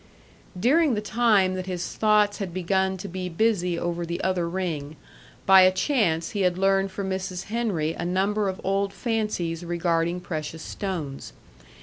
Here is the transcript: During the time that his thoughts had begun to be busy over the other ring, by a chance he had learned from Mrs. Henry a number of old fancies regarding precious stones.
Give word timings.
During 0.59 0.95
the 0.95 0.99
time 0.99 1.53
that 1.53 1.67
his 1.67 1.93
thoughts 1.93 2.39
had 2.39 2.55
begun 2.55 2.97
to 2.97 3.07
be 3.07 3.29
busy 3.29 3.77
over 3.77 4.03
the 4.03 4.19
other 4.23 4.49
ring, 4.49 4.95
by 5.45 5.61
a 5.61 5.71
chance 5.71 6.31
he 6.31 6.41
had 6.41 6.57
learned 6.57 6.89
from 6.89 7.07
Mrs. 7.11 7.43
Henry 7.53 7.93
a 7.93 8.03
number 8.03 8.49
of 8.49 8.59
old 8.63 8.93
fancies 8.93 9.63
regarding 9.63 10.19
precious 10.19 10.63
stones. 10.63 11.33